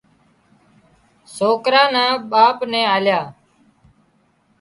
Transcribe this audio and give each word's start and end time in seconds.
سوڪرا 1.35 1.83
نا 1.93 2.05
ٻاپ 2.31 2.57
نين 2.71 2.87
آليا 2.95 3.21